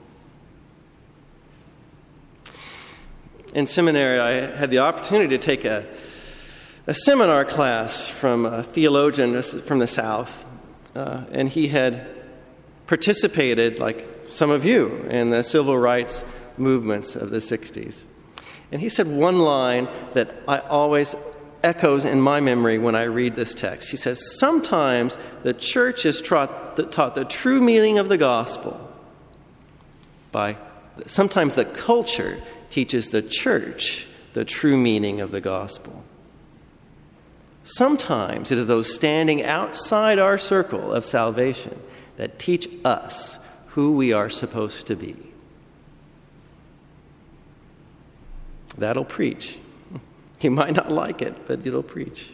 In 3.53 3.65
seminary, 3.65 4.19
I 4.19 4.55
had 4.55 4.69
the 4.69 4.79
opportunity 4.79 5.29
to 5.29 5.39
take 5.39 5.65
a, 5.65 5.83
a 6.85 6.93
seminar 6.93 7.45
class 7.45 8.07
from 8.07 8.45
a 8.45 8.61
theologian 8.61 9.41
from 9.41 9.79
the 9.79 9.87
South, 9.87 10.45
uh, 10.95 11.23
and 11.31 11.49
he 11.49 11.69
had 11.69 12.07
participated, 12.85 13.79
like 13.79 14.07
some 14.29 14.51
of 14.51 14.65
you, 14.65 14.97
in 15.09 15.31
the 15.31 15.41
civil 15.41 15.77
rights 15.77 16.23
movements 16.57 17.15
of 17.15 17.31
the 17.31 17.37
60s. 17.37 18.03
And 18.71 18.81
he 18.81 18.89
said 18.89 19.07
one 19.07 19.39
line 19.39 19.87
that 20.13 20.31
I 20.47 20.59
always 20.59 21.15
echoes 21.63 22.05
in 22.05 22.21
my 22.21 22.39
memory 22.39 22.77
when 22.77 22.93
I 22.93 23.03
read 23.03 23.33
this 23.33 23.55
text. 23.55 23.89
He 23.89 23.97
says, 23.97 24.37
Sometimes 24.37 25.17
the 25.41 25.55
church 25.55 26.05
is 26.05 26.21
taught 26.21 26.75
the, 26.75 26.83
taught 26.83 27.15
the 27.15 27.25
true 27.25 27.61
meaning 27.61 27.97
of 27.97 28.09
the 28.09 28.17
gospel 28.17 28.79
by, 30.31 30.55
sometimes 31.07 31.55
the 31.55 31.65
culture 31.65 32.39
teaches 32.69 33.09
the 33.09 33.21
church 33.21 34.07
the 34.33 34.45
true 34.45 34.77
meaning 34.77 35.21
of 35.21 35.31
the 35.31 35.41
gospel. 35.41 36.03
Sometimes 37.63 38.51
it 38.51 38.57
is 38.57 38.67
those 38.67 38.93
standing 38.93 39.43
outside 39.43 40.17
our 40.17 40.37
circle 40.37 40.93
of 40.93 41.05
salvation 41.05 41.79
that 42.17 42.39
teach 42.39 42.67
us 42.83 43.39
who 43.67 43.93
we 43.93 44.11
are 44.11 44.29
supposed 44.29 44.87
to 44.87 44.95
be. 44.95 45.15
That'll 48.77 49.05
preach. 49.05 49.59
You 50.41 50.51
might 50.51 50.73
not 50.73 50.89
like 50.89 51.21
it, 51.21 51.35
but 51.47 51.67
it'll 51.67 51.83
preach. 51.83 52.31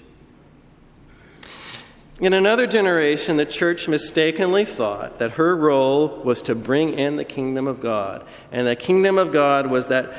In 2.21 2.31
another 2.31 2.65
generation, 2.65 3.35
the 3.35 3.45
church 3.45 3.89
mistakenly 3.89 4.63
thought 4.63 5.19
that 5.19 5.31
her 5.31 5.55
role 5.55 6.07
was 6.23 6.41
to 6.43 6.55
bring 6.55 6.97
in 6.97 7.17
the 7.17 7.25
kingdom 7.25 7.67
of 7.67 7.81
God. 7.81 8.25
And 8.53 8.67
the 8.67 8.75
kingdom 8.75 9.17
of 9.17 9.33
God 9.33 9.67
was 9.67 9.89
that 9.89 10.13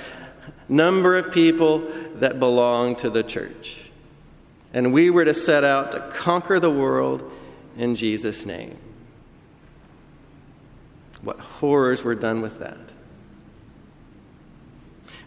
number 0.68 1.16
of 1.16 1.32
people 1.32 1.88
that 2.16 2.38
belonged 2.38 2.98
to 2.98 3.08
the 3.08 3.22
church. 3.22 3.90
And 4.74 4.92
we 4.92 5.08
were 5.08 5.24
to 5.24 5.32
set 5.32 5.64
out 5.64 5.92
to 5.92 6.00
conquer 6.10 6.60
the 6.60 6.70
world 6.70 7.30
in 7.78 7.94
Jesus' 7.94 8.44
name. 8.44 8.76
What 11.22 11.40
horrors 11.40 12.04
were 12.04 12.14
done 12.14 12.42
with 12.42 12.58
that. 12.58 12.85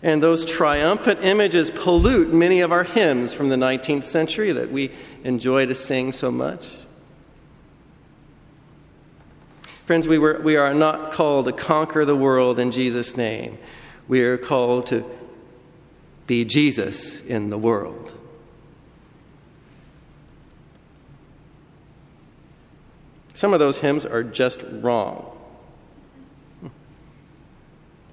And 0.01 0.23
those 0.23 0.45
triumphant 0.45 1.23
images 1.23 1.69
pollute 1.69 2.33
many 2.33 2.61
of 2.61 2.71
our 2.71 2.85
hymns 2.85 3.33
from 3.33 3.49
the 3.49 3.55
19th 3.55 4.03
century 4.03 4.51
that 4.53 4.71
we 4.71 4.91
enjoy 5.23 5.65
to 5.65 5.75
sing 5.75 6.13
so 6.13 6.31
much. 6.31 6.77
Friends, 9.85 10.07
we, 10.07 10.17
were, 10.17 10.39
we 10.41 10.55
are 10.55 10.73
not 10.73 11.11
called 11.11 11.45
to 11.45 11.51
conquer 11.51 12.05
the 12.05 12.15
world 12.15 12.59
in 12.59 12.71
Jesus' 12.71 13.17
name. 13.17 13.57
We 14.07 14.21
are 14.21 14.37
called 14.37 14.85
to 14.87 15.03
be 16.27 16.45
Jesus 16.45 17.25
in 17.25 17.49
the 17.49 17.57
world. 17.57 18.13
Some 23.33 23.53
of 23.53 23.59
those 23.59 23.79
hymns 23.79 24.05
are 24.05 24.23
just 24.23 24.63
wrong. 24.69 25.35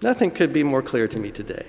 Nothing 0.00 0.30
could 0.30 0.52
be 0.52 0.62
more 0.62 0.82
clear 0.82 1.08
to 1.08 1.18
me 1.18 1.30
today. 1.30 1.66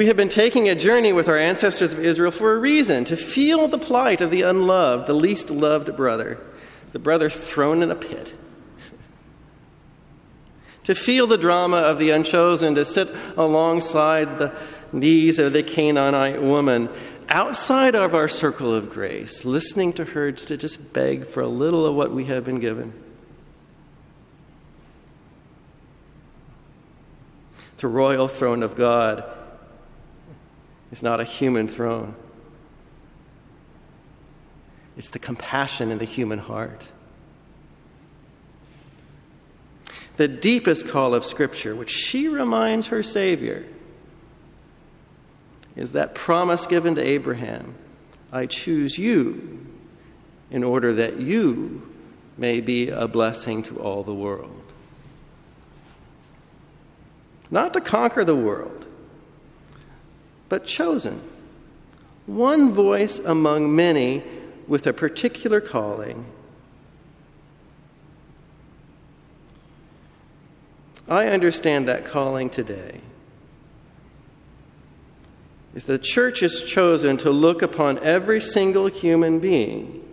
We 0.00 0.06
have 0.06 0.16
been 0.16 0.30
taking 0.30 0.66
a 0.66 0.74
journey 0.74 1.12
with 1.12 1.28
our 1.28 1.36
ancestors 1.36 1.92
of 1.92 2.02
Israel 2.02 2.30
for 2.30 2.54
a 2.54 2.58
reason 2.58 3.04
to 3.04 3.18
feel 3.18 3.68
the 3.68 3.76
plight 3.76 4.22
of 4.22 4.30
the 4.30 4.40
unloved, 4.40 5.06
the 5.06 5.12
least 5.12 5.50
loved 5.50 5.94
brother, 5.94 6.40
the 6.92 6.98
brother 6.98 7.28
thrown 7.28 7.82
in 7.82 7.90
a 7.90 7.94
pit. 7.94 8.32
to 10.84 10.94
feel 10.94 11.26
the 11.26 11.36
drama 11.36 11.76
of 11.76 11.98
the 11.98 12.08
unchosen, 12.08 12.74
to 12.76 12.84
sit 12.86 13.10
alongside 13.36 14.38
the 14.38 14.54
knees 14.90 15.38
of 15.38 15.52
the 15.52 15.62
Canaanite 15.62 16.40
woman 16.40 16.88
outside 17.28 17.94
of 17.94 18.14
our 18.14 18.26
circle 18.26 18.74
of 18.74 18.88
grace, 18.88 19.44
listening 19.44 19.92
to 19.92 20.06
her 20.06 20.32
to 20.32 20.56
just 20.56 20.94
beg 20.94 21.26
for 21.26 21.42
a 21.42 21.46
little 21.46 21.84
of 21.84 21.94
what 21.94 22.10
we 22.10 22.24
have 22.24 22.46
been 22.46 22.58
given. 22.58 22.94
The 27.76 27.88
royal 27.88 28.28
throne 28.28 28.62
of 28.62 28.74
God 28.76 29.36
is 30.90 31.02
not 31.02 31.20
a 31.20 31.24
human 31.24 31.68
throne, 31.68 32.14
it's 34.96 35.08
the 35.08 35.18
compassion 35.18 35.90
in 35.90 35.98
the 35.98 36.04
human 36.04 36.38
heart. 36.38 36.86
The 40.16 40.28
deepest 40.28 40.88
call 40.88 41.14
of 41.14 41.24
Scripture, 41.24 41.74
which 41.74 41.90
she 41.90 42.28
reminds 42.28 42.88
her 42.88 43.02
Savior, 43.02 43.64
is 45.76 45.92
that 45.92 46.14
promise 46.14 46.66
given 46.66 46.96
to 46.96 47.00
Abraham 47.02 47.74
I 48.32 48.46
choose 48.46 48.98
you 48.98 49.66
in 50.50 50.62
order 50.62 50.92
that 50.94 51.18
you 51.18 51.90
may 52.36 52.60
be 52.60 52.90
a 52.90 53.08
blessing 53.08 53.62
to 53.64 53.80
all 53.80 54.02
the 54.02 54.14
world 54.14 54.60
not 57.50 57.72
to 57.74 57.80
conquer 57.80 58.24
the 58.24 58.36
world, 58.36 58.86
but 60.50 60.66
chosen. 60.66 61.22
One 62.26 62.70
voice 62.70 63.18
among 63.18 63.74
many 63.74 64.22
with 64.68 64.86
a 64.86 64.92
particular 64.92 65.62
calling. 65.62 66.26
I 71.08 71.28
understand 71.28 71.88
that 71.88 72.04
calling 72.04 72.50
today 72.50 73.00
is 75.74 75.84
the 75.84 75.98
church 75.98 76.42
is 76.42 76.62
chosen 76.62 77.16
to 77.18 77.30
look 77.30 77.62
upon 77.62 77.98
every 78.00 78.40
single 78.40 78.86
human 78.86 79.40
being 79.40 80.04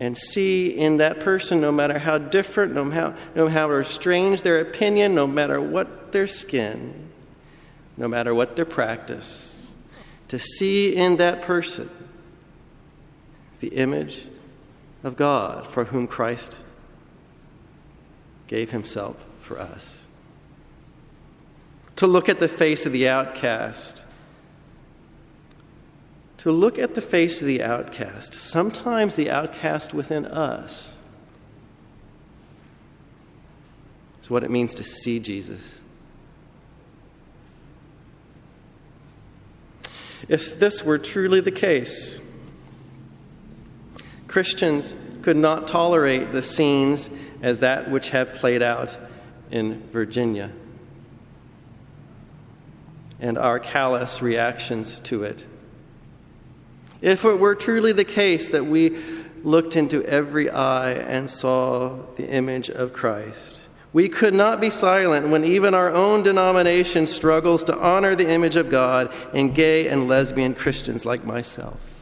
and 0.00 0.16
see 0.16 0.68
in 0.68 0.98
that 0.98 1.20
person, 1.20 1.60
no 1.60 1.70
matter 1.70 1.98
how 1.98 2.18
different, 2.18 2.74
no 2.74 2.84
matter, 2.84 3.16
no 3.34 3.46
matter 3.48 3.76
how 3.76 3.82
strange 3.82 4.42
their 4.42 4.60
opinion, 4.60 5.14
no 5.14 5.26
matter 5.26 5.60
what 5.60 6.12
their 6.12 6.26
skin, 6.26 7.11
no 8.02 8.08
matter 8.08 8.34
what 8.34 8.56
their 8.56 8.64
practice, 8.64 9.70
to 10.26 10.36
see 10.36 10.92
in 10.92 11.18
that 11.18 11.40
person 11.40 11.88
the 13.60 13.68
image 13.68 14.26
of 15.04 15.14
God 15.14 15.68
for 15.68 15.84
whom 15.84 16.08
Christ 16.08 16.64
gave 18.48 18.72
himself 18.72 19.24
for 19.40 19.56
us. 19.56 20.04
To 21.94 22.08
look 22.08 22.28
at 22.28 22.40
the 22.40 22.48
face 22.48 22.86
of 22.86 22.92
the 22.92 23.08
outcast. 23.08 24.02
To 26.38 26.50
look 26.50 26.80
at 26.80 26.96
the 26.96 27.00
face 27.00 27.40
of 27.40 27.46
the 27.46 27.62
outcast, 27.62 28.34
sometimes 28.34 29.14
the 29.14 29.30
outcast 29.30 29.94
within 29.94 30.26
us, 30.26 30.96
is 34.20 34.28
what 34.28 34.42
it 34.42 34.50
means 34.50 34.74
to 34.74 34.82
see 34.82 35.20
Jesus. 35.20 35.81
If 40.28 40.58
this 40.58 40.84
were 40.84 40.98
truly 40.98 41.40
the 41.40 41.50
case, 41.50 42.20
Christians 44.28 44.94
could 45.22 45.36
not 45.36 45.68
tolerate 45.68 46.32
the 46.32 46.42
scenes 46.42 47.10
as 47.42 47.58
that 47.58 47.90
which 47.90 48.10
have 48.10 48.34
played 48.34 48.62
out 48.62 48.98
in 49.50 49.82
Virginia 49.90 50.52
and 53.20 53.38
our 53.38 53.60
callous 53.60 54.20
reactions 54.20 54.98
to 55.00 55.22
it. 55.22 55.46
If 57.00 57.24
it 57.24 57.38
were 57.38 57.54
truly 57.54 57.92
the 57.92 58.04
case 58.04 58.48
that 58.48 58.66
we 58.66 58.98
looked 59.44 59.76
into 59.76 60.04
every 60.04 60.50
eye 60.50 60.92
and 60.92 61.30
saw 61.30 61.98
the 62.16 62.28
image 62.28 62.68
of 62.68 62.92
Christ, 62.92 63.68
we 63.92 64.08
could 64.08 64.32
not 64.32 64.60
be 64.60 64.70
silent 64.70 65.28
when 65.28 65.44
even 65.44 65.74
our 65.74 65.90
own 65.90 66.22
denomination 66.22 67.06
struggles 67.06 67.62
to 67.64 67.78
honor 67.78 68.14
the 68.16 68.28
image 68.28 68.56
of 68.56 68.70
God 68.70 69.12
in 69.34 69.52
gay 69.52 69.88
and 69.88 70.08
lesbian 70.08 70.54
Christians 70.54 71.04
like 71.04 71.24
myself. 71.24 72.00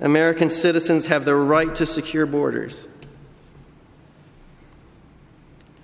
American 0.00 0.48
citizens 0.48 1.06
have 1.06 1.26
the 1.26 1.36
right 1.36 1.74
to 1.74 1.84
secure 1.84 2.24
borders. 2.24 2.88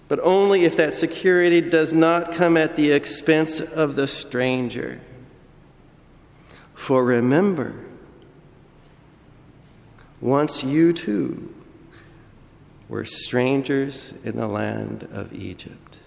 But 0.08 0.20
only 0.20 0.64
if 0.64 0.76
that 0.76 0.94
security 0.94 1.60
does 1.60 1.92
not 1.92 2.32
come 2.32 2.56
at 2.56 2.76
the 2.76 2.92
expense 2.92 3.60
of 3.60 3.96
the 3.96 4.06
stranger. 4.06 5.00
For 6.74 7.04
remember, 7.04 7.74
once 10.20 10.64
you 10.64 10.92
too 10.92 11.54
were 12.88 13.04
strangers 13.04 14.14
in 14.24 14.36
the 14.36 14.46
land 14.46 15.08
of 15.12 15.32
Egypt. 15.32 15.98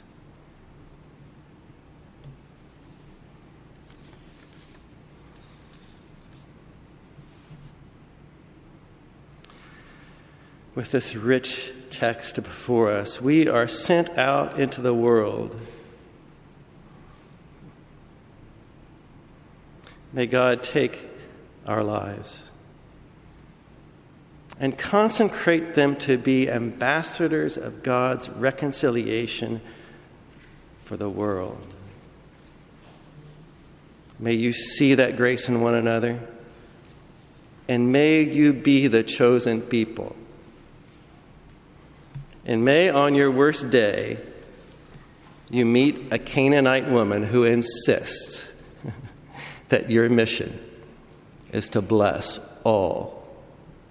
with 10.80 10.92
this 10.92 11.14
rich 11.14 11.74
text 11.90 12.36
before 12.36 12.90
us, 12.90 13.22
we 13.22 13.50
are 13.50 13.68
sent 13.68 14.10
out 14.18 14.58
into 14.58 14.80
the 14.80 14.94
world. 14.94 15.54
May 20.14 20.26
God 20.26 20.64
take 20.64 20.98
our 21.66 21.84
lives 21.84 22.50
and 24.60 24.78
consecrate 24.78 25.74
them 25.74 25.96
to 25.96 26.18
be 26.18 26.50
ambassadors 26.50 27.58
of 27.58 27.82
God's 27.82 28.30
reconciliation 28.30 29.62
for 30.82 30.98
the 30.98 31.10
world. 31.10 31.66
May 34.20 34.34
you 34.34 34.52
see 34.52 34.96
that 34.96 35.16
grace 35.16 35.48
in 35.48 35.62
one 35.62 35.76
another, 35.76 36.20
and 37.70 37.92
may 37.92 38.22
you 38.22 38.52
be 38.52 38.88
the 38.88 39.04
chosen 39.04 39.62
people 39.62 40.16
and 42.50 42.66
may 42.66 42.90
on 42.90 43.14
your 43.14 43.30
worst 43.30 43.70
day 43.70 44.18
you 45.52 45.68
meet 45.68 46.04
a 46.10 46.18
Canaanite 46.18 46.90
woman 46.90 47.22
who 47.22 47.44
insists 47.44 48.60
that 49.70 49.92
your 49.92 50.10
mission 50.10 50.60
is 51.52 51.70
to 51.70 51.82
bless 51.84 52.40
all 52.64 53.19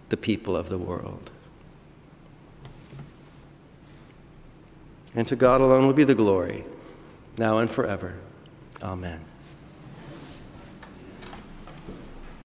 the 0.08 0.16
people 0.16 0.56
of 0.56 0.68
the 0.68 0.78
world. 0.78 1.30
And 5.14 5.26
to 5.28 5.36
God 5.36 5.60
alone 5.60 5.86
will 5.86 5.94
be 5.94 6.04
the 6.04 6.14
glory, 6.14 6.64
now 7.38 7.58
and 7.58 7.70
forever. 7.70 8.14
Amen. 8.82 9.20